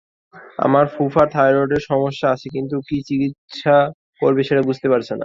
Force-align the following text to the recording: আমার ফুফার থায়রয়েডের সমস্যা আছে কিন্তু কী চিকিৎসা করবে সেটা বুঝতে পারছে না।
আমার 0.59 0.85
ফুফার 0.95 1.27
থায়রয়েডের 1.29 1.83
সমস্যা 1.89 2.27
আছে 2.33 2.47
কিন্তু 2.55 2.75
কী 2.87 2.97
চিকিৎসা 3.07 3.77
করবে 4.21 4.41
সেটা 4.43 4.61
বুঝতে 4.69 4.87
পারছে 4.89 5.11
না। 5.11 5.19